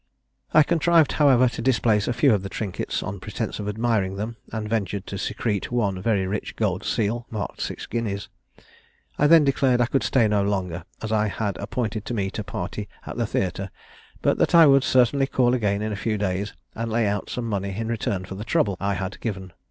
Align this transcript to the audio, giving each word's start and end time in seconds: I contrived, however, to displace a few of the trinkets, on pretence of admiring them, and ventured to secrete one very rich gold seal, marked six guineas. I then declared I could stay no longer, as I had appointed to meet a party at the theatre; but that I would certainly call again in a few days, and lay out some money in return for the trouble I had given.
I 0.51 0.63
contrived, 0.63 1.11
however, 1.21 1.47
to 1.49 1.61
displace 1.61 2.07
a 2.07 2.11
few 2.13 2.33
of 2.33 2.41
the 2.41 2.49
trinkets, 2.49 3.03
on 3.03 3.19
pretence 3.19 3.59
of 3.59 3.69
admiring 3.69 4.15
them, 4.15 4.35
and 4.51 4.67
ventured 4.67 5.05
to 5.05 5.19
secrete 5.19 5.71
one 5.71 6.01
very 6.01 6.25
rich 6.25 6.55
gold 6.55 6.83
seal, 6.83 7.27
marked 7.29 7.61
six 7.61 7.85
guineas. 7.85 8.27
I 9.19 9.27
then 9.27 9.43
declared 9.43 9.79
I 9.79 9.85
could 9.85 10.01
stay 10.01 10.27
no 10.27 10.41
longer, 10.41 10.85
as 11.03 11.11
I 11.11 11.27
had 11.27 11.55
appointed 11.57 12.03
to 12.05 12.15
meet 12.15 12.39
a 12.39 12.43
party 12.43 12.89
at 13.05 13.15
the 13.17 13.27
theatre; 13.27 13.69
but 14.23 14.39
that 14.39 14.55
I 14.55 14.65
would 14.65 14.83
certainly 14.83 15.27
call 15.27 15.53
again 15.53 15.83
in 15.83 15.91
a 15.91 15.95
few 16.01 16.17
days, 16.17 16.53
and 16.73 16.89
lay 16.91 17.05
out 17.05 17.29
some 17.29 17.45
money 17.47 17.75
in 17.77 17.87
return 17.87 18.25
for 18.25 18.33
the 18.33 18.43
trouble 18.43 18.77
I 18.79 18.95
had 18.95 19.19
given. 19.19 19.53